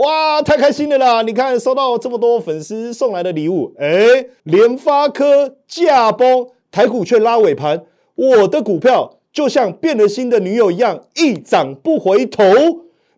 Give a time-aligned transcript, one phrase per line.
[0.00, 1.20] 哇，太开心了啦！
[1.20, 7.84] 你看，收到这么多粉丝送来的礼物，哎，联发科驾崩，台股却拉尾盘，
[8.14, 12.42] 我的股票就像变了心的女友一样，一涨不回头。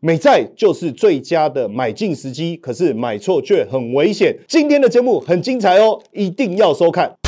[0.01, 4.37] 美债就是最佳的买进时机，可是买错却很危险。
[4.49, 7.22] 今天的节目很精彩哦，一定要收看。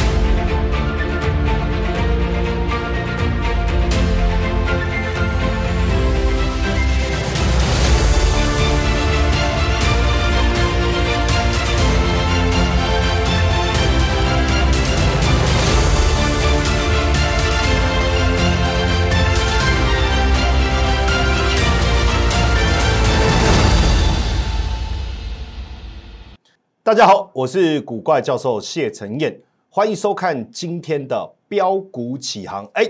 [26.95, 29.37] 大家好，我是古怪教授谢承彦，
[29.69, 32.65] 欢迎收看今天的标股起航。
[32.75, 32.89] 哎，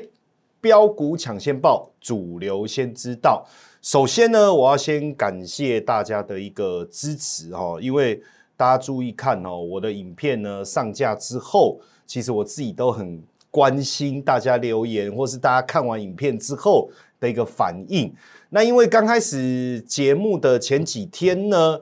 [0.60, 3.46] 标股抢先报，主流先知道。
[3.80, 8.20] 首先呢，我要先感谢大家的一个支持哈，因为
[8.58, 18.14] 大家注意看哦，我的影片呢上架之后，其实我自己都很关心大家留言，或是大家看完影片之后的一个反应。
[18.50, 21.80] 那因为刚开始节目的前几天呢。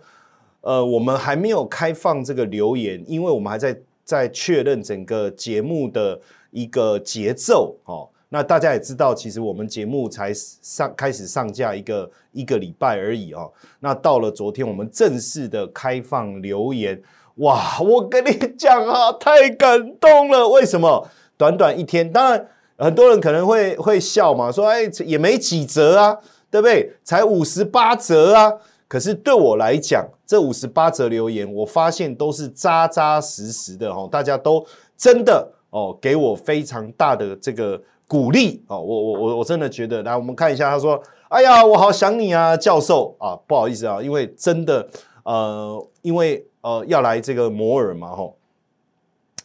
[0.62, 8.08] 呃，我们还没有开放这个留言，因为我们还在在确认整个节目的一个节奏哦。
[8.30, 13.52] 那大家也知道，其实我们节目才上开始上架一个一个礼拜而已哦。
[13.80, 16.98] 那到了昨天，我们正式的开放留言，
[17.36, 17.78] 哇！
[17.80, 20.48] 我跟你讲啊，太感动了。
[20.48, 21.06] 为什么？
[21.36, 26.16] 短短一天，当然很多人可能会会笑嘛，说哎，也没几折啊，
[26.50, 26.92] 对不对？
[27.04, 28.52] 才五十八折啊。
[28.92, 34.62] 可是对我来讲，这五十八则留言，我发现都是扎扎实实的哦，大家都
[34.98, 44.86] 真的哦，给我非常大的这个鼓励哦，我我我我真的觉得，来我们看一下，他说：“哎呀，我好想你啊，教授啊，不好意思啊，因为真的
[45.22, 48.36] 呃，因为呃要来这个摩尔嘛吼，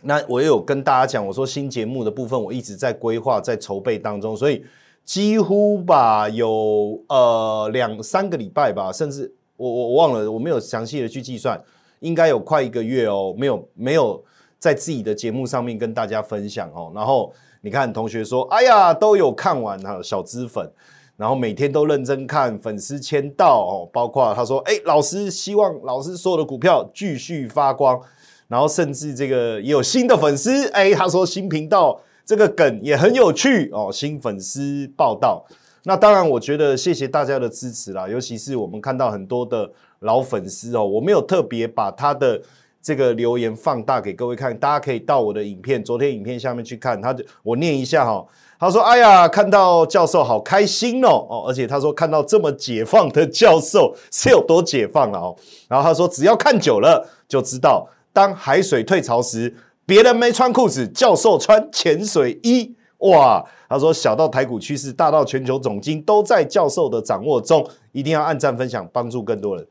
[0.01, 4.65] 那我也有跟大家讲，我说新节目的部分我一直在规划，在筹备当中，所以
[5.05, 9.33] 几乎吧有呃两三个礼拜吧，甚至。
[9.57, 11.61] 我我忘了，我没有详细的去计算，
[11.99, 14.23] 应该有快一个月哦，没有没有
[14.59, 16.91] 在自己的节目上面跟大家分享哦。
[16.95, 20.71] 然后你看同学说，哎呀都有看完哈，小资粉，
[21.15, 27.99] 然后每天都认真看，粉丝签到哦，包括他说，哎老师希望老师所有的股票继续发光，
[28.47, 35.43] 然后甚至这个也有新的粉丝，哎他说新频道这个梗也很有趣哦，新粉丝报道。
[35.87, 42.41] 那当然，我觉得谢谢大家的支持啦，尤其是我们看到很多的老粉丝哦，我没有特别把他的
[42.81, 48.21] 这个留言放大给各位看，大家可以到我的影片，昨天影片下面去看，他就我念一下哈，
[48.59, 55.33] 他说：“哎呀，看到教授好开心哦哦，而且他说看到这么解放的教授是有多解放了哦。”
[55.69, 59.55] 然后他说：“只要看久了就知道，当海水退潮时，
[59.85, 69.67] 别人没穿裤子，教授穿潜水衣。”哇，他说小到台股趋势，大到全球总金都在教授的掌握中，一定要按赞分享，帮助更多人。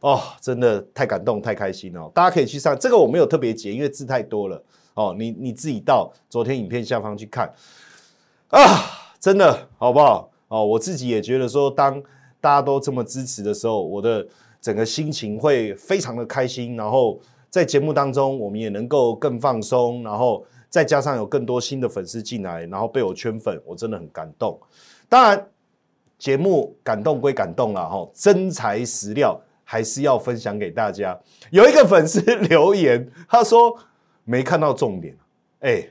[0.00, 2.10] 哦，真的太感动，太开心了。
[2.14, 4.62] 大家可以去上这个，我没有特别解，因为字太多了。
[4.92, 7.50] 哦，你你自己到昨天影片下方去看
[8.48, 8.60] 啊，
[9.18, 10.30] 真的好不好？
[10.48, 11.98] 哦，我自己也觉得说，当
[12.42, 14.24] 大家都这么支持的时候，我的
[14.60, 16.76] 整个心情会非常的开心。
[16.76, 20.44] 然后在节目当中，我们也能够更放松，然后。
[20.76, 24.60] 再加上有更多新的粉丝进来，然后被我圈粉，我真的很感动。
[25.08, 25.48] 当然，
[26.18, 31.18] 节目感动归感动了哈，真材实料还是要分享给大家。
[31.50, 33.74] 有一个粉丝留言，他说
[34.24, 35.16] 没看到重点。
[35.60, 35.82] 哎，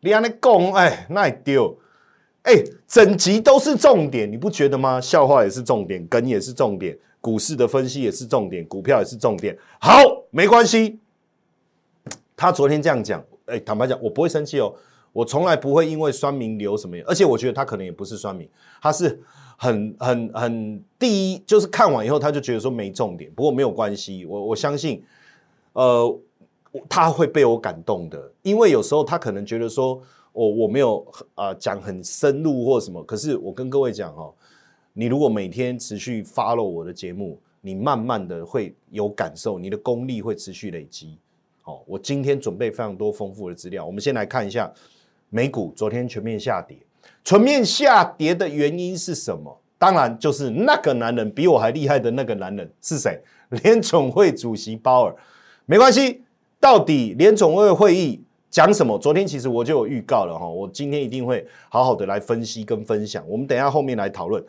[0.00, 1.78] 你安尼讲，哎，那丢，
[2.42, 2.52] 哎，
[2.88, 5.00] 整集都是重点，你不觉得吗？
[5.00, 9.56] 笑话也是重点，梗也是重点，股市的分析也是重点，股票也是重点。
[9.78, 10.98] 好，没关系。
[12.34, 13.24] 他昨天这样讲。
[13.46, 14.72] 哎，坦白讲，我不会生气哦。
[15.12, 18.46] 我从来不会因为酸民留什么，而且我觉得他可能也不是酸民，
[18.82, 19.18] 他是
[19.56, 23.32] 很很很第一，就是看完以后他就觉得说没重点。
[23.32, 25.02] 不过没有关系，我我相信，
[25.72, 26.18] 呃，
[26.86, 29.98] 他会被我感动的，因为有时候他可能觉得说
[30.32, 34.34] 我我没有啊讲很深入或什么，可是我跟各位讲哦，
[34.92, 41.16] 你如果每天持续 follow 我的节目，你慢慢的会有感受，你的功力会持续累积。
[41.66, 43.84] 哦，我今天准备非常多丰富的资料。
[43.84, 44.72] 我们先来看一下
[45.30, 46.76] 美股昨天全面下跌，
[47.24, 49.60] 全面下跌的原因是什么？
[49.76, 53.20] 当然就是那个男人比我还厉害的那个男人是谁？
[53.50, 55.14] 联总会主席鲍尔。
[55.66, 56.22] 没关系，
[56.60, 58.96] 到底联总会会议讲什么？
[58.98, 63.22] 昨天其实我就有预告了哈，我今天一定会好好的来分析跟分享。
[63.28, 64.42] 我们等一下后面来讨论，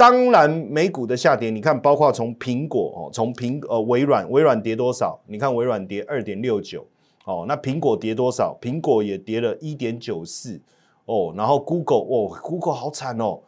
[0.00, 5.20] 当然，美股的下跌，你看，包括从苹果哦，从苹呃微软，微软跌多少？
[5.26, 6.86] 你看微软跌二点六九，
[7.26, 8.58] 哦，那苹果跌多少？
[8.62, 10.58] 苹果也跌了一点九四，
[11.04, 13.40] 哦，然后 Google，哦，Google 好惨哦，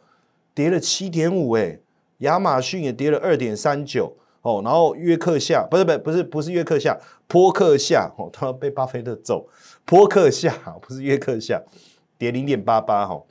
[0.53, 1.79] 跌了七点五，哎，
[2.19, 6.95] 亚马逊也跌了二点三九，哦，然后约克夏，不是不是不是不是约克夏，
[7.27, 9.47] 坡克夏，哦，他被巴菲特揍，
[9.85, 11.59] 坡克夏不是约克夏，
[12.19, 13.23] 跌零点八八，哈，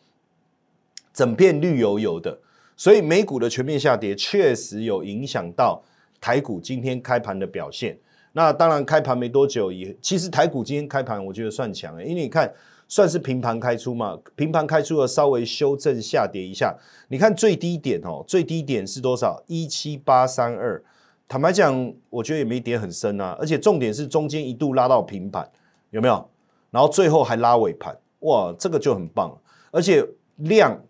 [1.14, 2.36] 整片绿油油的。
[2.82, 5.80] 所以美股的全面下跌确实有影响到
[6.20, 7.96] 台股今天开盘的表现。
[8.32, 12.52] 那当然开盘没多久也，其实台股今天开盘我觉得算强因为你看
[12.88, 16.76] 算是平盘开出嘛，平盘开出了稍微修正下跌一下。
[17.06, 19.40] 你看最低点哦，最低点是多少？
[19.46, 20.82] 一七八三二。
[21.28, 25.48] 坦白讲，我觉得也没跌很深啊，而且重点是中间一度拉到平盘，
[25.90, 26.28] 有没有？
[26.72, 29.38] 然后最后还拉尾盘，哇，这个就很棒，
[29.70, 30.04] 而且
[30.38, 30.82] 量。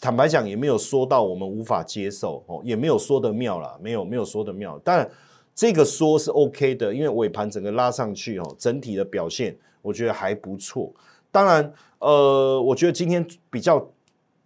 [0.00, 4.78] 坦白讲，也没有说到我们无法接受哦，也没有说的妙啦，没有没有说的妙。
[4.78, 5.08] 当然，
[5.54, 10.90] 这个说是 OK 的，因为尾盘整个拉上去哦，整体的表现我觉得还不错。
[11.30, 13.86] 当然，呃，我觉得今天比较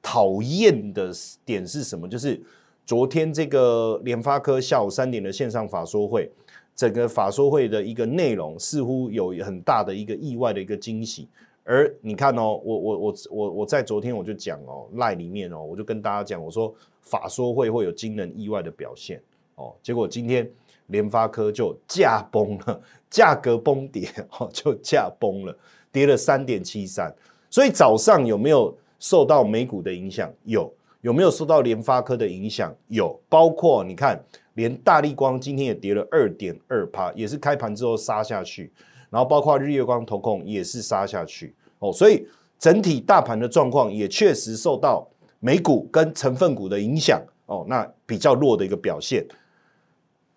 [0.02, 1.12] 讨厌的
[1.44, 2.08] 点是什么？
[2.08, 2.40] 就是
[2.84, 6.31] 昨天这个联发科下午三点的线上法说会，
[6.75, 11.28] 整个法说会的一个内容似乎有很大的一个意外的一个惊喜。
[11.66, 19.20] 而你看哦，我我我我我在昨天我就讲哦，赖里面哦，我就跟大家讲，我说法说会会有惊人意外的表现
[19.56, 20.48] 哦，结果今天
[20.86, 22.80] 联发科就价崩了，
[23.10, 24.08] 价格崩跌
[24.38, 25.58] 哦， 就价崩了，
[25.90, 27.12] 跌了三点七三。
[27.50, 30.32] 所以早上有没有受到美股的影响？
[30.44, 32.72] 有，有没有受到联发科的影响？
[32.86, 34.22] 有，包括你看，
[34.54, 38.70] 连大力光今天也跌了二点二趴，也是开盘之后杀下去。
[39.10, 42.26] 然后包括日月光投控也是杀下去哦，所以
[42.58, 45.06] 整体大盘的状况也确实受到
[45.40, 49.26] 美股跟成分股的影响哦，那比较弱的一个表现。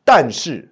[0.04, 0.70] 但是，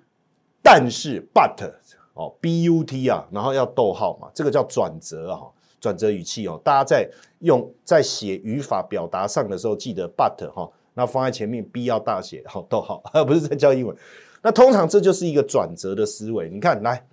[0.61, 1.71] 但是，but
[2.13, 5.41] 哦，but 啊，然后要逗号嘛，这个叫转折啊，
[5.79, 6.59] 转折语气哦。
[6.63, 7.09] 大家在
[7.39, 13.95] 用在写语法表达上的时候，记得 but 哈，那放在前面 b 要大写，好逗号，而 不是在教英文。
[14.41, 16.49] 那通常这就是一个转折的思维。
[16.49, 17.05] 你看来。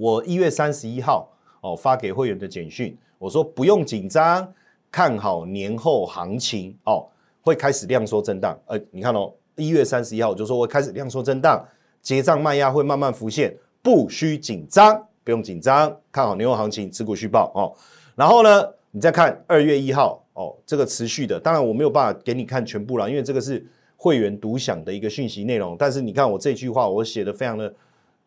[0.00, 1.30] 我一月三十一号
[1.60, 4.50] 哦发给会员的简讯，我说不用紧张，
[4.90, 7.06] 看好年后行情哦，
[7.42, 8.58] 会开始量缩震荡。
[8.64, 11.62] 呃，你看哦，一月三十一号我就说会开始量缩震荡，
[12.00, 17.76] 结账卖压会慢慢浮现，不需紧张，不用紧张，看好年后行情，持股续报哦。
[18.14, 23.62] 然后呢，你再看二月一号哦，这个持续的，当然我没有办法给你看全部了，因为这个是
[23.98, 25.76] 会员独享的一个讯息内容。
[25.78, 27.70] 但是你看我这句话，我写的非常的。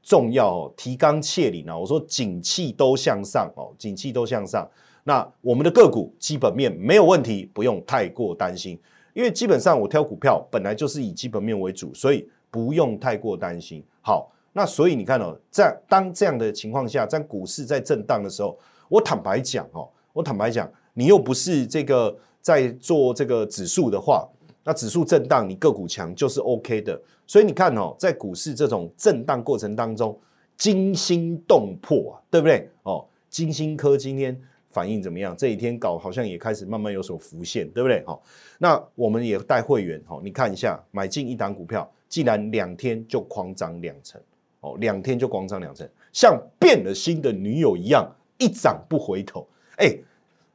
[0.03, 1.75] 重要哦提纲挈领啊！
[1.75, 4.69] 我说景气都向上哦，景气都向上。
[5.05, 8.77] 那我们的个股基本面没有问题，不用太过担心。
[9.13, 13.81] 因为基本上我挑股票本来就是以基本面为主，所以不用太过担心。
[14.01, 18.57] 好，那所以你看哦，在当这样的情况下，在股市在震荡的时候，
[18.89, 24.27] 我坦白讲哦，我坦白讲，你又不是这个在做这个指数的话。
[24.63, 26.99] 那指数震荡，你个股强就是 OK 的。
[27.27, 30.17] 所以你看哦，在股市这种震荡过程当中，
[30.57, 32.69] 惊心动魄啊，对不对？
[32.83, 34.39] 哦，金星科今天
[34.69, 35.35] 反应怎么样？
[35.37, 38.03] 这几天搞好像也开始慢慢有所浮现，对不对？
[38.05, 38.21] 好，
[38.57, 44.21] 那我们也带会员哦，你看一下，买进一档股票，竟然两天就狂涨两成，
[44.61, 49.47] 哦，两天就狂涨两成，像变了心的女友一样，一涨不回头，
[49.77, 49.93] 哎。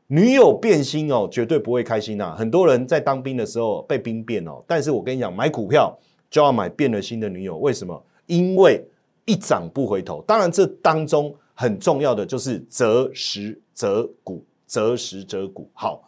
[0.08, 2.34] 女友变心哦，绝对不会开心呐！
[2.34, 5.94] 很多人在当兵的时候被兵变哦，但是我跟你讲，买股票
[6.30, 7.58] 就要买变了心的女友。
[7.58, 8.02] 为什么？
[8.24, 8.82] 因为
[9.26, 10.22] 一涨不回头。
[10.26, 15.70] 当然，这当中很重要的就是择时择股，择时择股。
[15.74, 16.02] 好，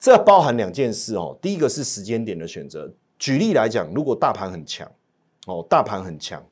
[0.00, 1.38] 这包含两件事哦。
[1.40, 2.92] 第一个是时间点的选择。
[3.16, 4.90] 举例来讲，如果大盘很强
[5.46, 6.44] 哦，大盘很强，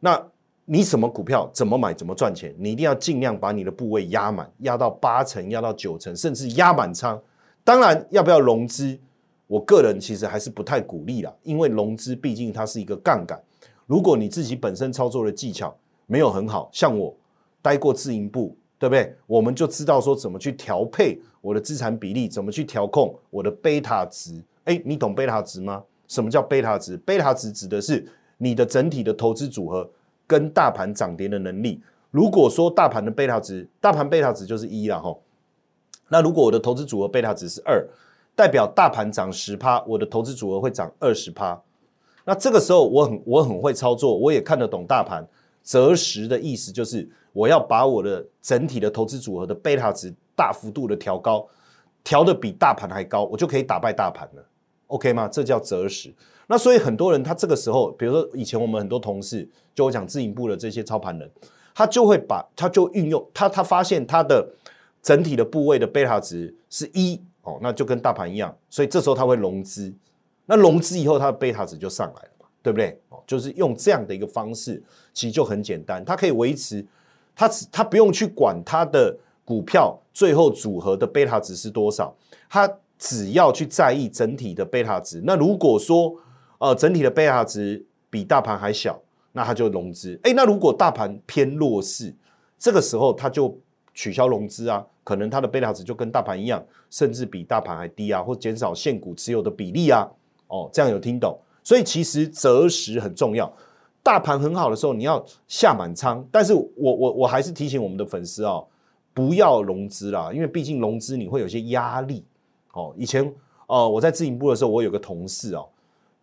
[0.00, 0.28] 那。
[0.70, 2.54] 你什么股票怎么买怎么赚钱？
[2.58, 7.18] 你一定要尽量把你的部位压满，压到八成，压到九成，甚至压满仓。
[7.64, 8.98] 当然，要不要融资？
[9.46, 13.42] 我个人其实还是不太鼓励啦，因为融资毕竟它是一个杠杆。
[13.86, 17.16] 如果你自己本身操作的技巧没有很好，像我
[17.62, 19.16] 待过自营部，对不对？
[19.26, 24.38] 我们就知道说怎么去调配我的资产比例，怎么去调控我的贝塔值。
[24.64, 25.82] 哎，你懂贝塔值吗？
[26.08, 26.94] 什么叫贝塔值？
[26.98, 28.06] 贝塔值指的是
[28.36, 29.88] 你的整体的投资组合。
[30.28, 31.82] 跟大盘涨跌的能力，
[32.12, 35.16] 如果说大盘的贝塔值，大盘贝塔值就是一了哈。
[36.08, 37.84] 那如果我的投资组合贝塔值是二，
[38.36, 41.60] 代表大盘涨十趴，我的投资组合会涨二十趴。
[42.24, 45.26] 那这个时候我很我很会操作，我也看得懂大盘。
[45.62, 51.44] 择时的意思就是我要把我的整体的投资组合的贝塔值大幅度的调高。
[52.04, 54.42] 调的比大盘还高，我就可以打败大盘了
[54.88, 55.26] ，OK 吗？
[55.28, 56.12] 这叫择时。
[56.48, 61.30] 那所以很多人他这个时候，比如说以前我们很多同事，就我讲自营部的这些操盘人，
[61.74, 64.48] 他就会把他就运用他他发现他的
[65.02, 69.94] 整体的部位的贝塔值是一哦，那就跟大盘一样，所以这时候他会融资，
[70.46, 72.98] 那融资以后他的贝塔值就上来了嘛，对不对？
[73.10, 76.84] 哦，就是用这样的一个方式，其实就很简单，它可以维持，
[77.36, 79.14] 他他不用去管他的
[79.44, 82.14] 股票最后组合的贝塔值是多少，
[82.48, 85.22] 他只要去在意整体的贝塔值。
[85.24, 86.14] 那如果说
[86.58, 89.00] 呃，整体的贝塔值比大盘还小，
[89.30, 90.18] 那它就融资。
[90.24, 92.12] 哎，那如果大盘偏弱势，
[92.58, 93.56] 这个时候它就
[93.94, 100.04] 取消融资啊，可能它的贝塔值就跟大盘一样，甚至比大盘还低啊，或减少现股持有的比例啊。
[100.48, 101.38] 哦，这样有听懂？
[101.62, 103.52] 所以其实择时很重要。
[104.02, 108.66] 大盘很好的时候，你要下满仓，但是我我我还是提醒我们的粉丝哦，
[109.14, 112.24] 不要融资啦，因为毕竟融资你会有些压力。
[112.72, 113.32] 哦，以前
[113.66, 115.68] 呃我在自营部的时候，我有个同事哦。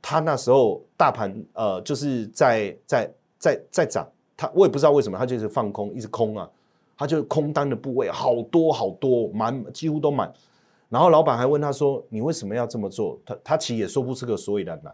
[0.01, 6.49] 他那时候大盘呃就是在在在在涨，他我也不知道为什么，他就是放空，一直空啊，
[6.97, 10.31] 他就是空单的部位好多好多，满几乎都满。
[10.87, 14.93] 然后老板还问他说：“你为什么要这么做？”他他其实也说不出个所以然来。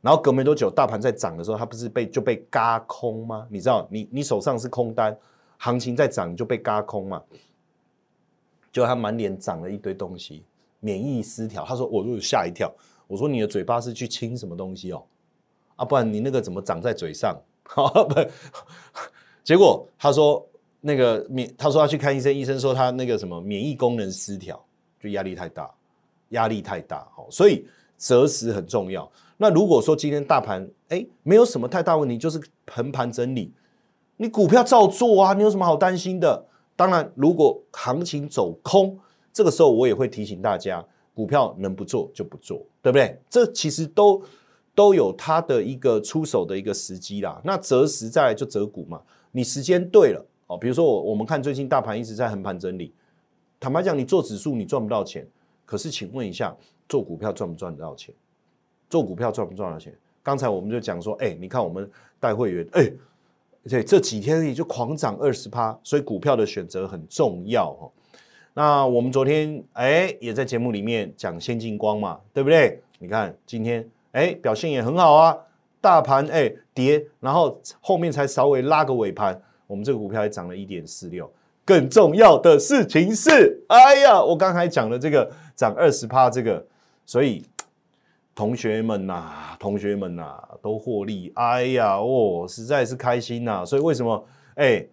[0.00, 3.46] 然后隔没多久，大盘在涨的时候，他不是被就被嘎空吗？
[3.48, 5.16] 你知道，你你手上是空单，
[5.56, 7.22] 行情在涨就被嘎空嘛？
[8.72, 10.42] 就他满脸长了一堆东西，
[10.80, 11.64] 免疫失调。
[11.64, 12.72] 他说：“我就吓一跳。”
[13.08, 15.02] 我说你的嘴巴是去亲什么东西哦？
[15.76, 17.34] 啊，不然你那个怎么长在嘴上？
[17.74, 18.14] 不，
[19.42, 20.46] 结果他说
[20.80, 24.62] 那个免，他说要去看医生，医生说他那个什么免疫功能失调，
[25.00, 25.70] 就压力太大，
[26.30, 27.26] 压力太大哦。
[27.30, 27.66] 所以
[27.96, 29.10] 择时很重要。
[29.36, 33.52] 那如果说今天大盘哎没有什么太大问题，就是横盘整理，
[34.18, 36.44] 你股票照做啊，你有什么好担心的？
[36.76, 38.98] 当然，如果行情走空，
[39.32, 40.84] 这个时候我也会提醒大家。
[41.14, 43.20] 股票能不做就不做，对不对？
[43.28, 44.22] 这其实都
[44.72, 47.40] 都有它的一个出手的一个时机啦。
[47.42, 50.56] 那择时再来就择股嘛，你时间对了哦。
[50.56, 52.94] 比如说我我们看最近大盘一直在横盘整理，
[53.58, 55.26] 坦白讲，你做指数你赚不到钱，
[55.66, 56.56] 可是请问一下，
[56.88, 58.14] 做股票赚不赚得到钱？
[58.88, 59.92] 做股票赚不赚到钱？
[60.22, 62.88] 刚才我们就讲说，哎，你看我们带会员，哎，
[63.68, 67.90] 对，这几天也就狂涨二十趴，所以股票的选择很重要哦。
[68.58, 72.82] 那我们昨天哎也在节目里面讲先进光嘛，对不对？
[72.98, 75.38] 你看今天哎表现也很好啊，
[75.80, 81.30] 大盘哎跌，然后后面才稍微拉个尾盘，我们这个股票也涨了一点四六。
[81.64, 86.66] 更重要的事情是，哎呀，我刚才讲的这个涨二十趴这个，
[87.06, 87.44] 所以
[88.34, 93.64] 同学们呐，同学们呐都获利，哎呀哦，实在是开心呐。
[93.64, 94.84] 所以为什么哎？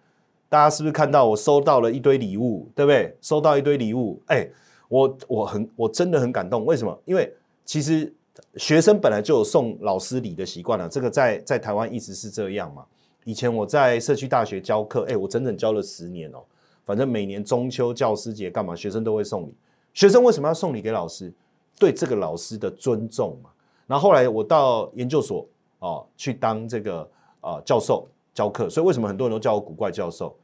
[0.48, 3.16] 大家是不是看到我收到了一堆礼物，对不对？
[3.20, 4.48] 收到一堆礼物，哎，
[4.88, 6.64] 我我很我真的很感动。
[6.64, 6.96] 为什么？
[7.04, 7.32] 因为
[7.64, 8.12] 其实
[8.56, 12.84] 学生本来就有送老师礼的习惯了，这个在在台湾一直是这样嘛。
[13.24, 16.38] 以前我在社区大学教课，哎，我整整教了十年哦。
[16.84, 19.54] 反正每年中秋教师节干嘛，学生都会送礼。
[19.92, 21.32] 学生为什么要送礼给老师？
[21.76, 23.50] 对这个老师的尊重嘛。
[23.88, 25.44] 然后后来我到研究所
[25.80, 27.08] 哦，去当这个
[27.40, 28.06] 啊教授。
[28.36, 30.36] 教课，所以为什么很多人都叫我古怪教授？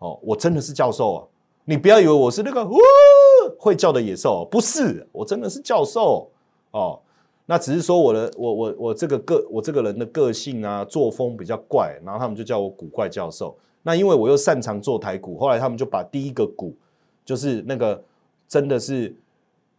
[0.00, 1.24] 哦，我真的是教授啊！
[1.64, 2.76] 你不要以为我是那个呜
[3.58, 6.30] 会叫的野兽，不是，我真的是教授
[6.72, 7.00] 哦。
[7.46, 13.56] 那只是说我的我我我这个个我这个人的个性啊作风比较怪，然后他们就叫我古怪教授。
[13.82, 16.76] 那因为我又擅长做台股，后来他们就把第一个股
[17.24, 18.04] 就是那个
[18.46, 19.16] 真的是。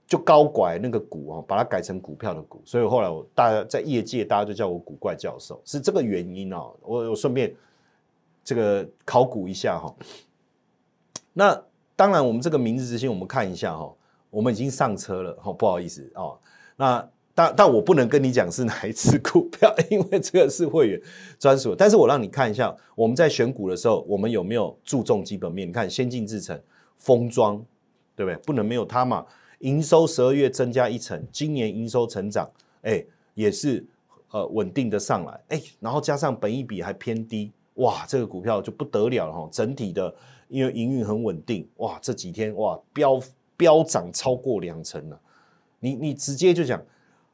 [0.09, 6.73] 就高拐那个股哦，把它改成股票的股，所以后来我大家在业界大家就叫我古怪教授，是这个原因哦。
[6.81, 7.55] 我我顺便
[8.43, 9.95] 这个考古一下哈。
[11.31, 11.63] 那
[11.95, 13.93] 当然，我们这个明日之星，我们看一下哈，
[14.31, 16.39] 我们已经上车了哈，不好意思哦。
[16.75, 21.01] 那但但我不能跟你讲是哪一只股票，因为这个是会员
[21.37, 21.75] 专属。
[21.75, 25.67] 但是我让你看一下，我们在选股的时候，我们有没有注重基本面？
[25.67, 26.59] 你看先进制程、
[26.97, 27.63] 封装，
[28.15, 28.35] 对不对？
[28.43, 29.23] 不能没有它嘛。
[29.59, 32.49] 营收十二月增加一成，今年营收成长，
[32.81, 33.85] 哎，也是
[34.31, 39.49] 呃稳定的上来，哎，然后加上本益比还偏低，哇，这个股票就不得了了哈。
[39.51, 40.13] 整体的
[40.47, 43.19] 因为营运很稳定，哇，这几天哇飙
[43.57, 45.19] 飙涨超过两成了，
[45.79, 46.81] 你你直接就讲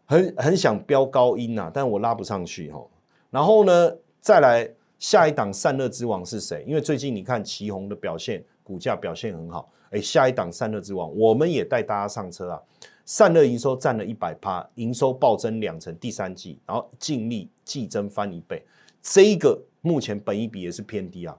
[0.06, 2.84] 很很想飙高音呐，但我拉不上去哈。
[3.30, 4.68] 然后呢，再来
[4.98, 6.64] 下一档散热之王是谁？
[6.66, 9.70] 因为最近你看旗宏的表现，股价表现很好。
[9.96, 12.62] 哎，下一档散热之王，我们也带大家上车啊！
[13.06, 18.62] 散热营收占了一百趴，营收暴增两成，第三季，然后净利季增翻一倍，
[19.02, 21.38] 这一个目前本益比也是偏低啊。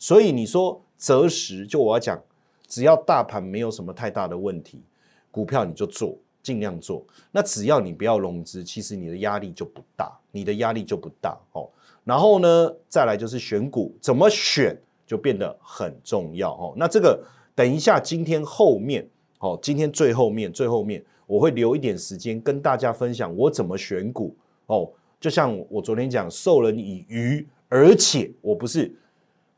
[0.00, 2.20] 所以你说择时，就我要讲，
[2.66, 4.82] 只要大盘没有什么太大的问题，
[5.30, 7.06] 股票你就做，尽量做。
[7.30, 11.68] 那只要你不要融资，其实你的压力就不大，你的压力就不大哦。
[12.02, 16.74] 然后呢，再来就是选股，怎么选就变得很重要哦。
[16.76, 17.22] 那这个
[17.54, 19.06] 等一下，今天后面
[19.40, 24.34] 哦，今天最后面最后面，我会留一点时间跟大家分享我怎么选股
[24.66, 24.90] 哦。
[25.20, 28.92] 就像我昨天讲，授人以鱼，而且我不是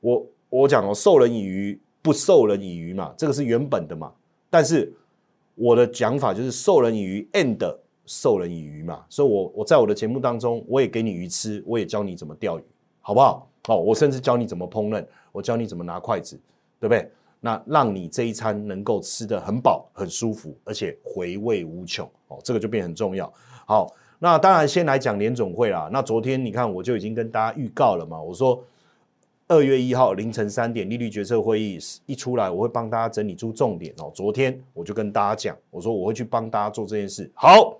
[0.01, 4.13] 我我讲哦，授人以鱼不授人以渔嘛，这个是原本的嘛。
[4.51, 4.93] 但是
[5.55, 9.05] 我的讲法就是授人以鱼，and 授人以渔嘛。
[9.09, 12.63] 所以，我我在我的节目当中，我也给你鱼吃，我也教你怎么钓鱼，
[13.01, 13.49] 好不好？
[13.69, 16.39] 哦，我甚至教你怎么烹饪，我教你怎么拿筷子，
[16.79, 17.11] 对不对？
[17.45, 23.31] 那让你这一餐能够吃得很饱、很舒服，而且回味无穷哦，这个就变很重要。
[23.67, 23.95] 好。
[24.21, 25.91] 那当然，先来讲联总会啦。
[25.93, 28.19] 那昨天你看，我就已经跟大家预告了嘛。
[28.19, 28.65] 我说
[29.49, 34.11] 二月一号凌晨三点利率决策会议一出来，我会帮大家整理出重点哦。
[34.15, 37.31] 昨天我就跟大家讲，我说我会去帮大家做这件事。
[37.35, 37.77] 好，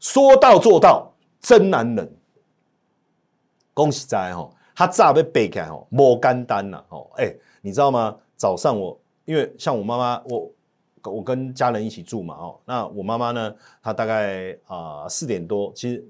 [0.00, 2.10] 说到做到，真男人。
[3.74, 7.10] 恭喜在哈，他炸被背开哦，摸干单了哦。
[7.16, 8.16] 哎，你知道吗？
[8.36, 10.50] 早上我因为像我妈妈我。
[11.08, 13.54] 我跟家人一起住嘛，哦，那我妈妈呢？
[13.80, 16.04] 她大概啊四点多，其实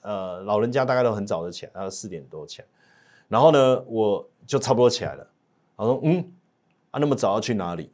[0.00, 2.68] 呃老人家大概都很早的起来，她四点多起来，
[3.28, 5.26] 然后呢，我就差不多起来了。
[5.76, 6.32] 她说：“嗯，
[6.92, 7.90] 啊那么早要去哪里？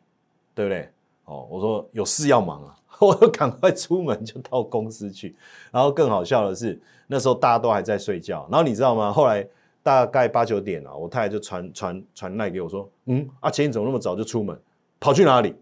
[0.54, 0.88] 对不对？”
[1.26, 5.34] 哦，我说有事要忙啊， 我就赶快出门就到公司去。
[5.72, 8.46] 然后更好笑的是，那时候大家都还在睡觉。
[8.48, 9.12] 然后你知道吗？
[9.12, 9.44] 后来
[9.82, 14.58] 大概八九点了，我太太就传传传赖给我说：“嗯，阿钱你怎么那么早就出门？
[15.00, 15.54] 跑去哪里？”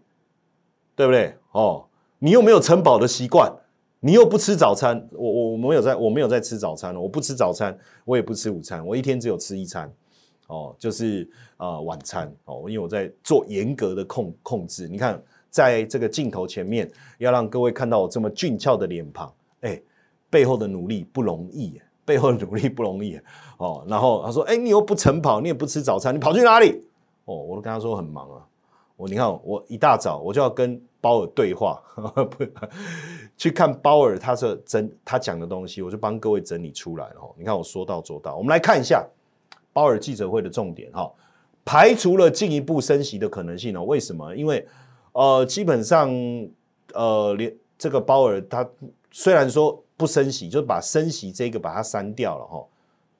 [0.95, 1.33] 对不对？
[1.53, 1.85] 哦，
[2.19, 3.51] 你又没有晨饱的习惯，
[4.01, 5.07] 你又不吃早餐。
[5.11, 7.75] 我我我没有在，我没有在吃早餐我不吃早餐，
[8.05, 9.91] 我也不吃午餐，我一天只有吃一餐。
[10.47, 12.31] 哦，就是呃晚餐。
[12.45, 14.87] 哦，因为我在做严格的控控制。
[14.87, 19.81] 你看，在这个镜头前面，要让各位看到我这么俊俏的脸庞，哎，
[20.29, 23.19] 背后的努力不容易，背后的努力不容易。
[23.57, 26.83] 哦，然后他说，哎，你又不晨跑，你也不吃早餐，你跑去哪里？
[27.25, 28.45] 哦，我都跟他说很忙啊。
[28.97, 32.45] 我你看，我一大早我就要跟鲍尔对话，不
[33.35, 37.15] 去看鲍尔他是整他讲的东西，我就帮各位整理出来了。
[37.35, 39.03] 你看我说到做到，我们来看一下
[39.73, 41.11] 鲍尔记者会的重点哈，
[41.65, 43.83] 排除了进一步升息的可能性哦。
[43.83, 44.35] 为什么？
[44.35, 44.67] 因为
[45.13, 46.09] 呃，基本上
[46.93, 48.67] 呃，连这个鲍尔他
[49.11, 52.65] 虽然说不升息，就把升息这个把它删掉了哈，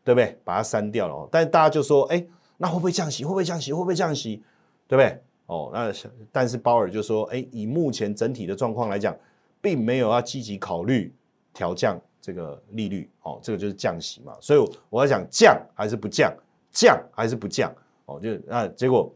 [0.03, 0.35] 对不对？
[0.43, 2.25] 把它删掉了，但是大家就说，哎，
[2.57, 3.23] 那会不会降息？
[3.23, 3.71] 会不会降息？
[3.71, 4.41] 会不会降息？
[4.87, 5.21] 对不对？
[5.45, 5.93] 哦，那
[6.31, 9.15] 但是鲍尔就说，哎，以目前整体的状况来讲，
[9.61, 11.13] 并没有要积极考虑
[11.53, 14.33] 调降这个利率，哦，这个就是降息嘛。
[14.41, 16.33] 所以我在想，降还是不降？
[16.71, 17.71] 降还是不降？
[18.05, 19.13] 哦，就那结果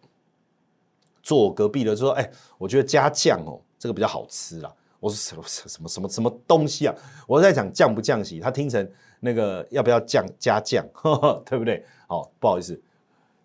[1.23, 4.71] 坐我隔壁的说，哎，我觉得加降哦，这个比较好吃啊。
[5.05, 6.95] 我说什么什么什么什么东西啊？
[7.27, 8.89] 我在讲降不降息，他听成
[9.19, 10.83] 那个要不要降加降，
[11.45, 11.85] 对不对？
[12.07, 12.79] 好，不好意思。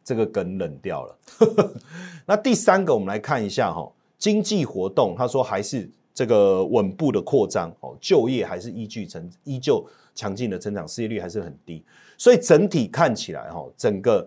[0.03, 1.19] 这个梗冷掉了。
[2.25, 11.85] 那第三个，我们来看一下哈，经济活动，他说还是这个稳步的扩张哦，就业还是依据成依旧强劲的增长，失业率还是很低，
[12.17, 14.27] 所以整体看起来哈，整个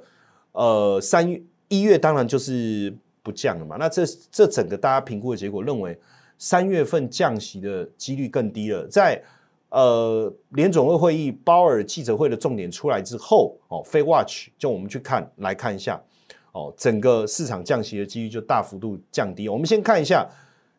[0.51, 3.75] 呃三月一月当然就是不降了嘛。
[3.77, 5.99] 那这这整个大家评估的结果认为，
[6.43, 9.23] 三月份降息的几率更低了，在。
[9.69, 15.99] 呃，联总会会议鲍尔记者会的重点出来之后，哦，非 watch 就我们去看来看一下，
[16.51, 19.49] 哦，整个市场降息的几率就大幅度降低。
[19.49, 20.29] 我们先看一下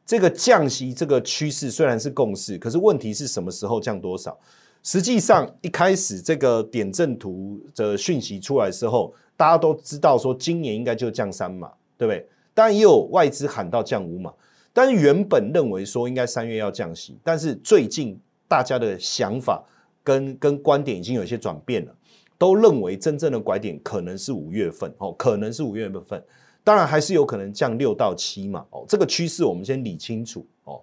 [0.07, 4.38] 这个降息这个趋势，虽然是共识，可是问题是什么时候降多少？
[4.85, 12.24] 实际上一开始这个点阵图的讯息出来之后，大家都知道说今年应该就降三码，对不对？
[12.55, 14.33] 当然也有外资喊到降五码，
[14.75, 18.21] 但是原本认为说应该三月要降息，但是最近。
[18.47, 19.65] 大家的想法
[20.05, 21.97] 跟跟观点已经有一些转变了，
[22.39, 26.23] 都认为真正的拐点可能是五月份哦，可能是五月份，
[26.63, 30.81] 当然还是有可能降六到七嘛哦，这个趋势我们先理清楚哦。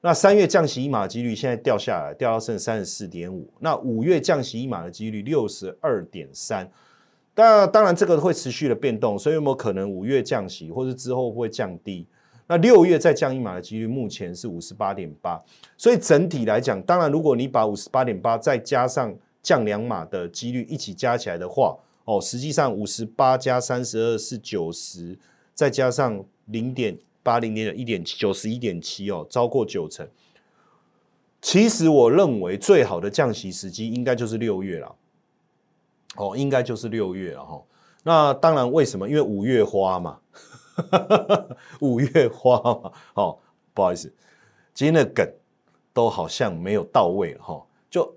[0.00, 6.68] 那三月降息一码几率现在掉下来，掉到剩三十四点五，那五月降息一码的几率六十二点三，
[7.36, 12.06] 那当然这个会持续的变动，所以有没有可能五月降息，或者之后会降低？
[12.48, 15.42] 那六月再降一码的几率目前是五十八点八，
[15.76, 25.18] 所以整体来讲，当然如果你把五十八点八再加上降两码的几率一起加起来的话，哦，实际上五十八加三十二是九十，
[25.54, 30.08] 再加上零点八零点一点九十一点七哦，超过九成。
[31.40, 34.94] 其实我认为最好的降息时机应该就是六月了，
[36.16, 37.62] 哦，应该就是六月了哈。
[38.04, 39.08] 那当然为什么？
[39.08, 40.18] 因为五月花嘛。
[41.80, 42.58] 五月花，
[43.14, 43.38] 哦，
[43.74, 44.12] 不好意思，
[44.74, 45.26] 今天的梗
[45.92, 47.62] 都好像没有到位哈。
[47.90, 48.14] 就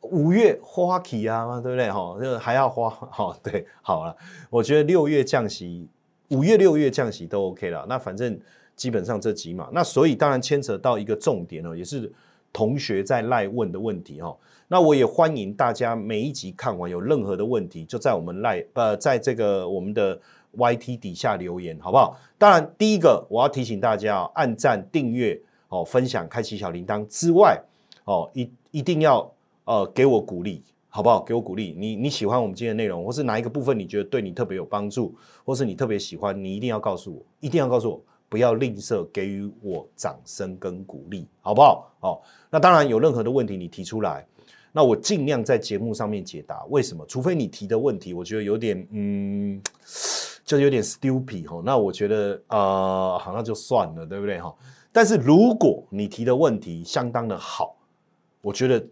[0.00, 2.16] 五月花期啊，对不对哈？
[2.20, 4.16] 就还要花哈，对，好了，
[4.50, 5.88] 我觉得六月降息，
[6.28, 7.86] 五月六月降息都 OK 了。
[7.88, 8.38] 那反正
[8.74, 12.12] 基本上这几码，那所以当然牵扯到一个重点哦，也是
[12.52, 14.36] 同学在赖问的问题哈。
[14.68, 20.18] 那我也欢迎大家每一集看完有任何的问题，就在我们赖呃，在这个我们的
[20.56, 22.16] YT 底下留言，好不好？
[22.38, 27.60] 当然，第一个我要提醒大家，按赞、订阅、哦分享、开启小铃铛之外，
[28.04, 29.32] 哦一一定要
[29.64, 31.22] 呃给我鼓励，好不好？
[31.22, 31.74] 给我鼓励。
[31.76, 35.14] 你你喜欢我们今天的内容，或是哪一个部分你觉得对你特别有帮助，
[35.44, 41.90] 或是你特别喜欢，你一定要告诉我，一定要告诉我，不要吝啬给予我掌声跟鼓励，好不好？
[42.00, 44.26] 哦，那当然有任何的问题你提出来。
[44.72, 47.02] 那我尽量在节目上面解答，为什么？
[47.06, 49.58] 除非你提的问题，我觉得有点，嗯，
[50.46, 51.60] 就有点 stupid 哈。
[51.62, 54.54] 那我觉得，呃，好，那就算了，对不对哈？
[54.90, 57.76] 但是如果你提的问题相当的好，
[58.40, 58.82] 我觉得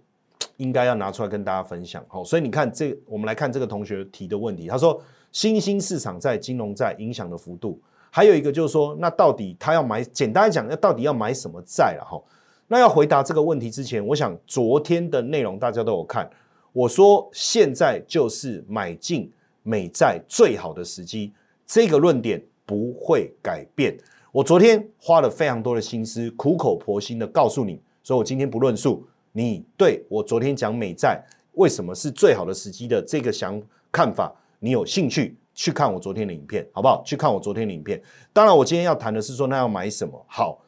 [0.58, 2.04] 应该要拿出来跟大家分享。
[2.08, 5.00] 好，所以你看这，我们来看这个同学提的问题，他说
[5.32, 12.20] 新兴市场在金融债影响的幅度，还有一个就是说，那到底他要买，简单讲，那到底要买什么债了哈？
[12.66, 16.28] 那要回答这个问题之前，我想昨天的内容大家都有看。
[16.72, 19.30] 我说现在就是买进
[19.62, 21.32] 美债最好的时机，
[21.66, 23.96] 这个论点不会改变。
[24.32, 29.06] 我昨天花了非常多的心思，苦口婆心的告诉你，所以我今天不论述。
[29.36, 31.20] 你对我昨天讲美债
[31.54, 37.02] 为什么是最好的时机的这个想看法，你有兴趣去看我昨天的影片，好不好？
[37.04, 38.00] 去看我昨天的影片。
[38.32, 40.60] 当然，我今天要谈的是说，那要买什么好。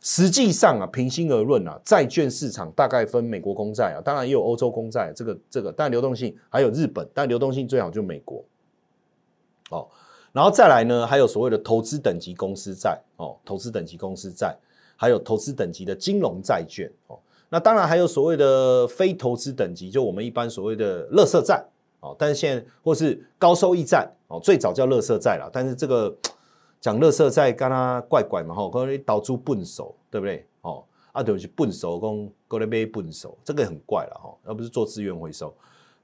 [0.00, 8.44] 实际上啊，平心而论啊，债券市场大概分美国公债啊，当然也有欧洲公债，这个这个，但流动性还有日本，但流动性最好就美国。
[9.70, 9.88] 哦，
[10.32, 14.56] 然后再来呢，还有所谓的投资等级公司债哦，投资等级公司债，
[14.96, 17.18] 还有投资等级的金融债券哦，
[17.48, 21.64] 那当然还有所谓的非投资等级，就我们一般所谓的垃圾债
[22.00, 26.16] 哦，但是现在或是高收益债哦，最早叫垃圾债了，但是这个。
[26.82, 30.44] 讲垃圾债跟他怪怪嘛吼，可能导出笨手，对不对？
[30.62, 35.54] 哦，啊，对不起，笨手工过来买笨手，这个很怪了哈，而不是做资源回收。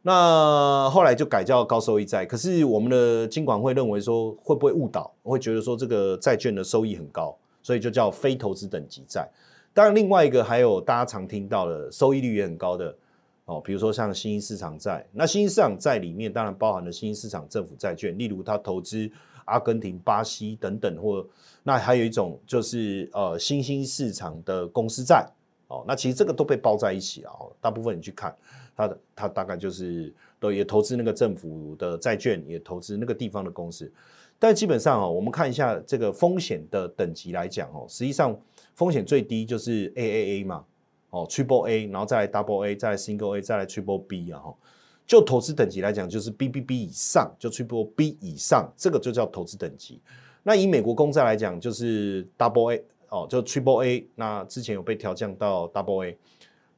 [0.02, 5.12] 那后来就改叫高收益债，可是我们的金管会认为说会不会误导？
[5.22, 9.28] 会觉得说这个债券的收益很高，所以就叫非投资等级债。
[9.74, 12.94] 当然，另外一个还有大家常听到的收益率也很高的
[13.44, 15.06] 哦，比如说像新兴市场债。
[15.12, 19.10] 那新兴市场债里面当然包含了新兴市场政府债券，例如它投资。
[19.48, 21.26] 阿根廷、巴西等等，或
[21.62, 25.26] 那还有一种就是呃新兴市场的公司债
[25.68, 27.32] 哦，那其实这个都被包在一起啊。
[27.58, 28.36] 大部分你去看
[28.78, 33.92] 它的，它大概就是都也投资那个政府的债券，也投资那个地方的公司。
[34.38, 38.40] 但基本上哦，我们看一下这个风险的等级来讲哦，实际上
[38.76, 40.64] 风险最低就是 AAA 嘛，
[41.10, 44.54] 哦 Triple A，然后再来 Double A，再来 Single A，再来 Triple B 啊哈。
[45.08, 50.00] 就投资等级来讲，就是 BBB 以上，就 Triple B 以上，这个就叫投资等级。
[50.44, 54.06] 那以美国公债来讲，就是 Double A 哦，就 Triple A。
[54.14, 56.16] 那之前有被调降到 Double A。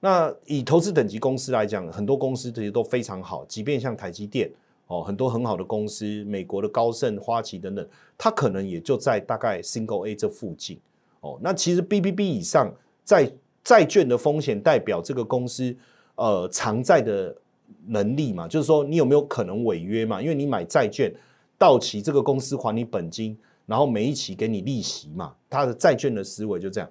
[0.00, 4.50] 那以投资等级公司来讲，很多公司这些都非常好，即便像台积电
[4.86, 7.86] 哦，很多很好的公司，美国的高盛、花旗等等，
[8.18, 10.78] 它可能也就在大概 Single A 这附近
[11.20, 11.38] 哦。
[11.40, 12.72] 那其实 BBB 以上，
[13.04, 13.32] 在
[13.62, 15.76] 债券的风险代表这个公司
[16.16, 17.36] 呃偿债的。
[17.86, 20.20] 能力嘛，就是说你有没有可能违约嘛？
[20.20, 21.10] 因为你买债券
[21.56, 25.32] 到期，这个公司还你本金，然后每一期给你利息嘛。
[25.48, 26.90] 它的债券的思维就这样。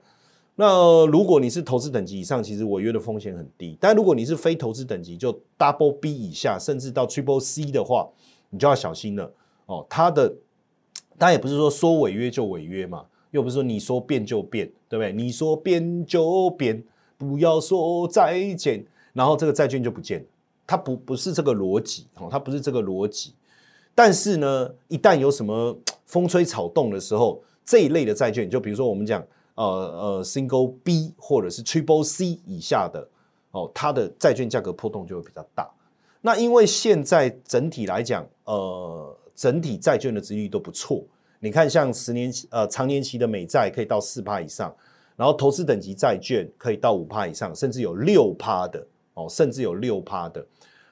[0.62, 3.78] 那如果你是投资等级以上，其实违约的风险很低。
[3.80, 8.10] 但如果你是非投资等级，就 Double B 以下，甚至到 Triple C 的话，
[8.50, 9.32] 你就要小心了
[9.68, 9.88] 哦。
[9.90, 10.28] 它的
[11.18, 15.14] 当然也不是说说违约就违约嘛，又不是说你说变就变，对不对？
[15.14, 16.84] 你说变就变，
[17.18, 20.26] 不要说再见，然后这个债券就不见了。
[20.68, 23.34] 它不不是这个逻辑哦，它不是这个逻辑。
[23.96, 29.26] 但是呢，一旦有什么风吹草动的时候，这一类的债券，就比如说我们讲
[29.64, 33.06] 呃呃 Single B 或者是 Triple C 以下的
[33.52, 35.70] 哦，它的债券价格波动就会比较大。
[36.22, 41.04] 那因为现在整体来讲，呃，整体债券的值率都不错。
[41.40, 44.74] 你看，像十年期呃长年期的美债可以到四趴以上，
[45.18, 50.46] 然后投资等级债券可以到五趴以上，甚至有六趴的哦，甚至有六趴的。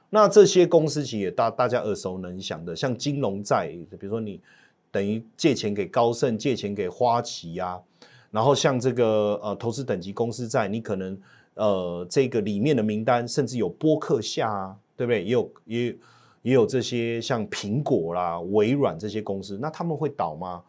[0.10, 3.68] 那这些公司企业大大家耳熟能详的，像金融债，
[4.00, 4.42] 比如说你
[4.92, 7.78] 等于借钱给高盛，借钱给花旗呀，
[8.38, 11.20] 然后像这个呃投资等级公司债，你可能
[11.56, 15.24] 呃这个里面的名单甚至有波克下啊，对不对？
[15.24, 15.98] 也有也
[16.44, 20.62] 也有这些像苹果啦、微软这些公司，那他们会倒吗？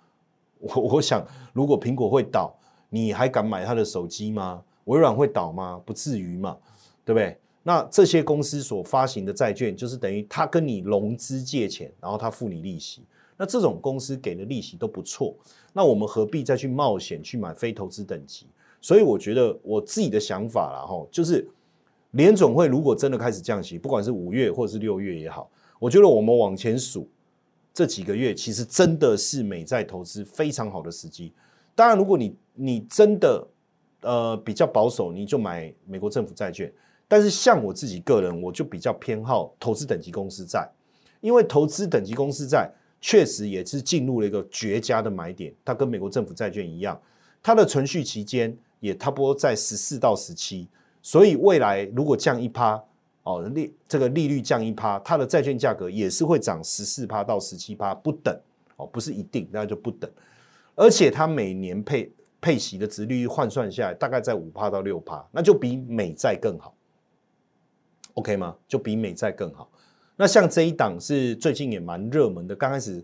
[0.61, 4.63] 我我想，如果苹果会倒，你还敢买他的手机吗？
[4.85, 5.79] 微软会倒吗？
[5.85, 6.57] 不至于嘛，
[7.05, 7.37] 对不对？
[7.63, 13.03] 那这些公司所发行的债券，就是等于他跟你融资借钱，然后他付你利息。
[13.37, 15.33] 那这种公司给的利息都不错，
[15.73, 18.47] 那我们何必再去冒险去买非投资等级？
[18.81, 21.47] 所以我觉得我自己的想法啦，哈，就是
[22.13, 27.09] 联总会如果真的开始降息，不管是五月或者是六月也好，我觉得我们往前数
[27.75, 31.33] 这几个月，其实真的是美债投资非常好的时机。
[31.75, 33.47] 当然，如果你你真的
[34.01, 36.73] 呃比较保守，你就买美国政府债券。
[37.07, 40.69] 但是像我自己个人，我就比较偏好投资等级公司债，
[41.21, 45.55] 因为投资等级公司债确实也是进入了一个绝佳的买点。
[45.65, 47.01] 它跟美国政府债券一样，
[47.43, 50.69] 它的存续期间也差不多在十四到十七，
[51.03, 52.83] 所以未来如果降一趴，
[53.23, 58.37] 哦利这个利率降一趴，它的债券价格也是会涨十四趴到十七趴不等
[58.77, 60.11] 哦，不是一定，那就不等。
[60.75, 66.75] 而且它每年配配息的值率换算下来，大概在五趴到六趴，那就比美债更好。
[68.15, 68.57] OK 吗？
[68.67, 69.69] 就比美债更好。
[70.21, 73.03] 那像这一档是最近也蛮热门的，刚开始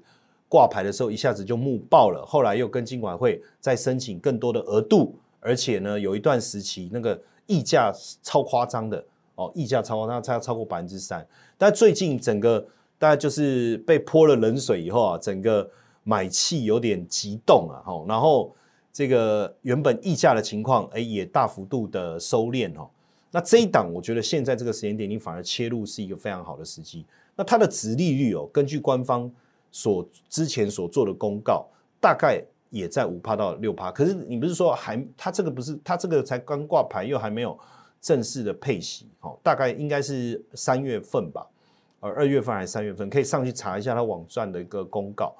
[0.48, 9.04] 挂牌的时候一下子就募爆了，后来又跟金管会再申请更多的额度，而且呢有一段时期那个溢价超夸张的
[9.36, 11.24] 哦，溢价超夸张，差超过百分之三。
[11.56, 12.66] 但最近整个
[12.98, 15.70] 大概就是被泼了冷水以后啊，整个
[16.02, 18.52] 买气有点急动啊，吼，然后
[18.92, 22.90] 这个原本溢价的情况，哎也大幅度的收敛哦。
[23.34, 27.04] 那这一档，我觉得现在这个时间点，你反而切入是一个非常好的时机。
[27.34, 29.28] 那它的值利率哦，根据官方
[29.72, 31.66] 所之前所做的公告，
[32.00, 33.90] 大概也在五趴到六趴。
[33.90, 37.58] 可是你不是说还，它这个不是，它这个才刚挂牌，又还没有
[38.00, 41.44] 正式的配息，哦，大概应该是三月份吧，
[41.98, 45.34] 呃，二月份还是三月份，可以上去查一下它网站的一个公告。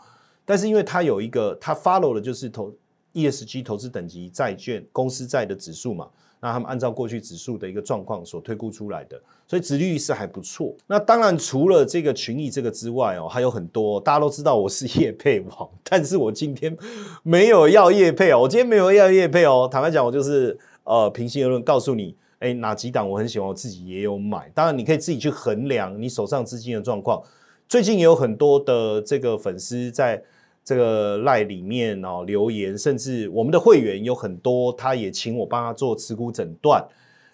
[0.45, 2.75] 但是因为它有一个，它 follow 的就是投
[3.13, 6.11] ESG 投资等级债券公司债的指数嘛。
[6.45, 10.75] 那他们按照过去指数的一个状况所推估出来的，所以殖利率是还不错。
[10.87, 16.77] 那当然除了这个群益这个之外哦，还有很多大家都知道我是叶配王，但是我今天
[17.23, 19.67] 没有要叶配哦，我今天没有要叶配哦。
[19.73, 24.51] 坦白讲，我就是呃平心而论告诉你，哎哪几档我很喜欢，我自己也有买。
[24.55, 27.23] 当然你可以自己去衡量你手上资金的状况。
[27.67, 30.23] 最近也有很多的这个粉丝在。
[30.65, 36.83] 这个赖里面哦留言，甚至我们的会员有很多，他也请我帮他做持股诊断。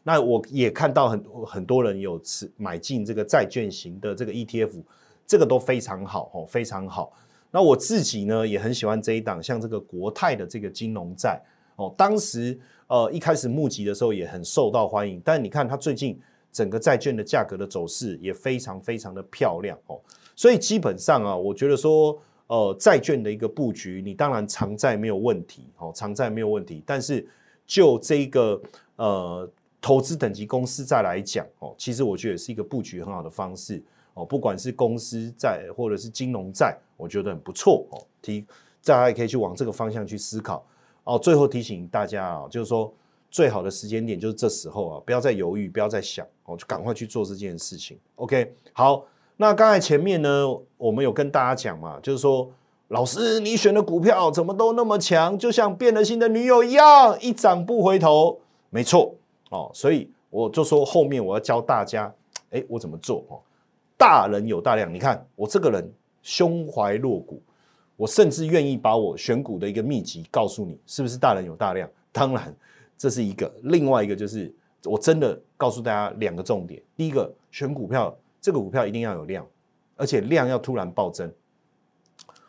[0.03, 4.83] 那我也看到很很多人有持买进这个债券型的这个 ETF，
[5.27, 7.13] 这个都非常好哦，非常好。
[7.53, 11.41] 那我自己呢也很喜欢这一档，像这个国泰的这个金融债
[11.77, 16.19] 哦，当时呃一开始募集的时候也很受到欢迎，但你看它最近
[16.51, 20.01] 整个债券的价格的走势也非常非常的漂亮哦，
[20.35, 22.21] 所以基本上啊，我觉得说。
[22.51, 26.83] 呃，债券的一个布局，你当然长债没有问题，哦，长债没有问题。
[26.85, 27.25] 但是
[27.65, 28.61] 就这个
[28.97, 29.49] 呃
[29.81, 33.81] 投资等级公司债来讲，哦，其实我觉得是一个布局很好的方式，
[34.15, 38.45] 哦，不管是公司债或者是金融债，我觉得很不错，哦，提
[38.85, 40.67] 大家也可以去往这个方向去思考。
[41.05, 42.93] 哦，最后提醒大家啊，就是说
[43.31, 47.97] 最好的时间点就是这时候啊，不要再犹豫，不要再想，哦，就赶快去做这件事情。
[48.17, 49.07] OK，好。
[49.41, 52.47] 那刚才前面呢，我们有跟大家讲嘛，就是说，
[52.89, 58.39] 老师你选的股票怎么都那么强，就像变了心的女友一样，一涨不回头。
[58.69, 59.15] 没错
[59.49, 62.13] 哦，所以我就说后面我要教大家，
[62.51, 63.41] 哎，我怎么做哦？
[63.97, 67.41] 大人有大量，你看我这个人胸怀若谷，
[67.97, 71.89] 我甚至愿意把我选股的一个秘籍告诉你，是不是大人有大量？
[72.13, 72.55] 当然，
[72.99, 78.15] 这是一个，另外一个就是我真的告诉大家两个重点，第一个选股票。
[78.41, 79.47] 这个股票一定要有量，
[79.97, 81.33] 而且量要突然暴增。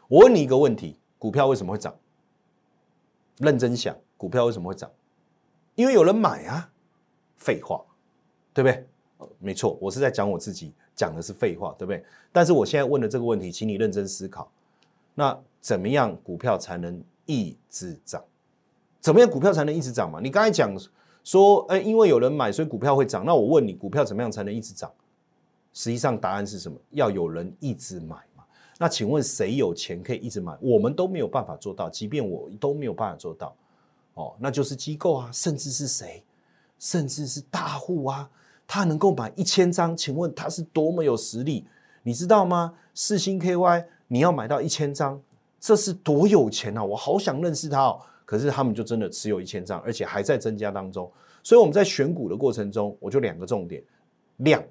[0.07, 1.95] 我问你一个问题：股票为什么会涨？
[3.37, 4.91] 认真想，股票为什么会涨？
[5.75, 6.69] 因为有人买啊。
[7.37, 7.83] 废话，
[8.53, 8.87] 对不对？
[9.39, 12.05] 没错，我是在讲我自己，讲的是废话，对不对？
[12.31, 14.51] 但是我现在问的这个问题，请你认真思考。
[15.15, 18.23] 那怎么样股票才能一直涨？
[18.99, 20.19] 怎么样股票才能一直涨嘛？
[20.21, 20.71] 你刚才讲
[21.23, 23.25] 说，哎，因为有人买，所以股票会涨。
[23.25, 24.93] 那我问你，股票怎么样才能一直涨？
[25.73, 26.77] 实际上答案是什么？
[26.91, 28.43] 要有人一直买嘛？
[28.77, 30.57] 那请问谁有钱可以一直买？
[30.59, 33.55] 我们都没有办法做到，即便我都没有办法做到。
[34.15, 36.23] 哦，那就是机构啊，甚至是谁？
[36.79, 38.29] 甚至是大户啊，
[38.67, 41.65] 他能够买一千张，请问他是多么有实力？
[42.03, 42.73] 你知道吗？
[42.93, 45.21] 四星 KY，你要买到一千张，
[45.59, 46.83] 这是多有钱啊！
[46.83, 48.01] 我好想认识他哦。
[48.25, 51.09] 可是他们就真的持有一千张，而且还在增加当中。
[51.43, 53.83] 所以我们在选股的过程中，我就两个重点：
[54.37, 54.63] 量。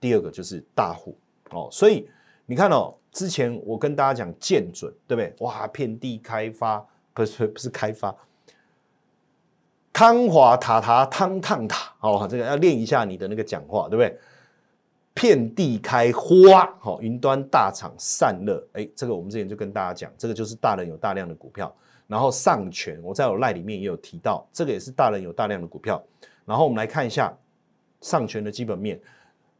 [0.00, 1.16] 第二个就是大户
[1.50, 2.08] 哦，所以
[2.44, 5.34] 你看哦，之前我跟大家讲建准，对不对？
[5.40, 8.14] 哇，遍地开发不是不是开发，
[9.92, 14.18] 汤华塔塔汤烫塔，哦，这个要练一下你的那个讲话，对不对？
[15.14, 21.74] 遍地开花，好，云端大厂散热，哎，这个我们之前就跟大家讲，这个就是大人有大量的股票。
[22.06, 26.00] 然后上权，我在我赖里面也有提到，这个也是大人有大量的股票。
[26.44, 27.36] 然后我们来看一下
[28.00, 29.00] 上权的基本面。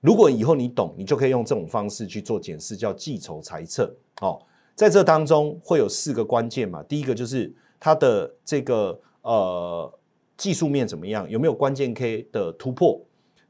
[0.01, 3.93] 如果以后你懂，你就可以用这种方式去做检视，叫计筹裁测。
[4.21, 4.41] 哦，
[4.75, 6.83] 在这当中会有四个关键嘛。
[6.85, 9.93] 第一个就是它的这个呃
[10.37, 13.01] 技术面怎么样，有没有关键 K 的突破？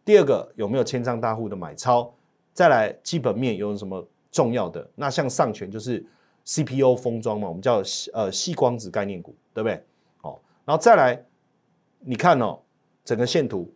[0.04, 2.14] 第二个有没有千张大户的买超？
[2.54, 4.88] 再来基本面有什么重要的？
[4.94, 6.06] 那像上权就是
[6.44, 7.82] CPU 封装嘛，我们叫
[8.14, 9.84] 呃细光子概念股，对不对？
[10.22, 11.22] 哦，然后再来
[12.00, 12.60] 你看哦，
[13.04, 13.70] 整个线图。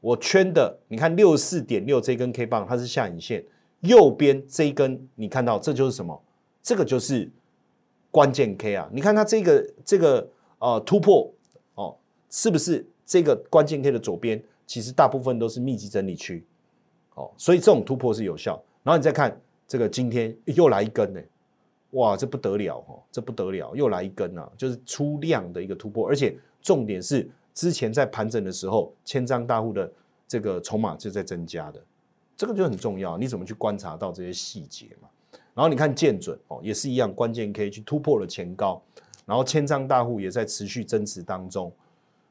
[0.00, 3.44] 我圈的，你看六四点六这根 K 棒，它是下影线，
[3.80, 6.22] 右边这一根，你看到这就是什么？
[6.62, 7.28] 这个就是
[8.10, 8.88] 关键 K 啊！
[8.92, 10.28] 你看它这个这个
[10.58, 11.32] 呃突破
[11.74, 11.96] 哦，
[12.30, 14.40] 是不是这个关键 K 的左边？
[14.66, 16.44] 其实大部分都是密集整理区，
[17.14, 18.62] 哦，所以这种突破是有效。
[18.82, 21.20] 然后你再看这个今天又来一根呢，
[21.92, 27.28] 哇，这不得了哦，这不得了，又来一根啊，就是出量的一个突破，而且重点是。
[27.56, 29.90] 之前在盘整的时候，千张大户的
[30.28, 31.82] 这个筹码就在增加的，
[32.36, 33.16] 这个就很重要。
[33.16, 35.08] 你怎么去观察到这些细节嘛？
[35.54, 38.82] 然后你看见准哦，也是一样，关键可以去突破了前高，
[39.24, 41.72] 然后千张大户也在持续增持当中。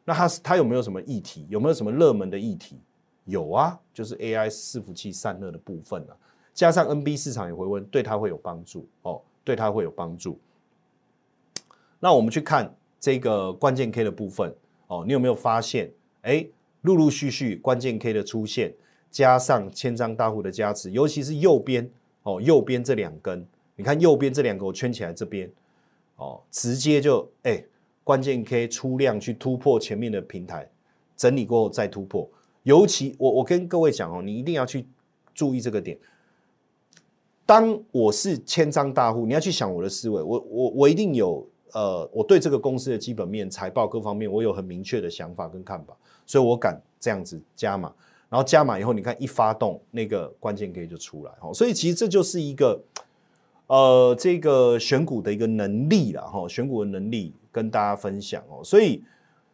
[0.03, 1.47] 那它它有没有什么议题？
[1.49, 2.79] 有没有什么热门的议题？
[3.23, 6.13] 有啊，就是 AI 伺服器散热的部分啊，
[6.53, 10.38] 加上 NB 市场也回温，对它会有帮助哦，对它会有帮助。
[11.99, 14.55] 那我们去看这个关键 K 的部分。
[14.88, 15.91] 哦，你有没有发现？
[16.21, 16.45] 哎，
[16.82, 18.74] 陆陆续续关键 K 的出现，
[19.10, 21.89] 加上千张大户的加持，尤其是右边
[22.24, 23.45] 哦，右边这两根，
[23.76, 25.52] 你看右边这两个我圈起来这边，
[26.17, 27.63] 哦，直接就哎，
[28.04, 30.69] 关键 K 出量去突破前面的平台，
[31.15, 32.30] 整理过后再突破。
[32.63, 34.88] 尤其我我跟各位讲哦，你一定要去
[35.34, 35.98] 注意这个点。
[37.45, 41.48] 当我是千张大户，你要去想我的思维，我我我一定有。
[41.73, 47.93] 呃，我对这个公司的基本面、财报各方面，我有很明确的想法跟看法，所以我敢这样子加码。
[48.30, 51.54] 然后加码以后，你看一发动，那个关键 K 就出来哦。
[51.54, 52.82] 所以其实这就是一个
[53.67, 58.63] 呃，这个选股的一个能力了哈，选股的能力跟大家分享哦。
[58.63, 59.04] 所以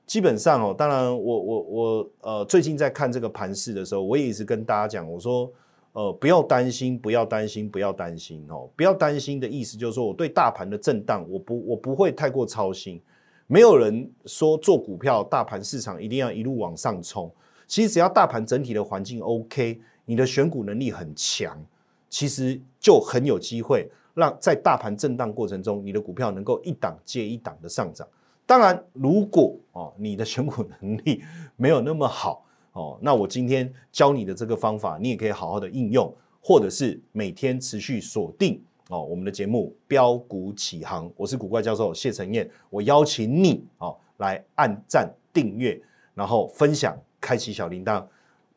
[0.06, 5.52] 基本上哦，当然我我我呃，最近在看这个盘势的时候，我也一直跟大家讲，我说。
[5.93, 8.69] 呃，不要担心，不要担心，不要担心哦！
[8.77, 13.01] 不要担心的意思就是说，我对大盘的震荡，我不，我不会太过操心。
[13.45, 17.30] 没有人说做股票，大盘市场一定要一路往上冲。
[17.67, 21.62] 其实只要大盘整体的环境 OK，你的选股能力很强，
[22.10, 28.08] 其实就很有机会让在大盘震荡过程中，你的股票能够一档接一档的上涨。
[28.45, 31.21] 当然，如果哦，你的选股能力
[31.58, 32.45] 没有那么好。
[32.73, 45.79] 哦，那我今天教你的这个方法，你也可以好好的应用，或者是每天持续锁定哦我们的节目标股起航，我是古怪教授谢承彦，我邀请你哦来按赞订阅，
[46.13, 48.05] 然后分享，开启小铃铛，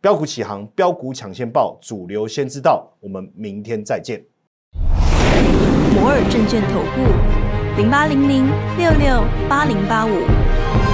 [0.01, 4.25] 标股起航，标股抢先报，主流先知道，我们明天再见。
[5.95, 8.47] 摩尔证券投顾零八零零
[8.77, 10.94] 六六八零八五。